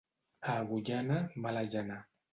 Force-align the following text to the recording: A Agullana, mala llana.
A 0.47 0.55
Agullana, 0.61 1.19
mala 1.45 1.63
llana. 1.71 1.97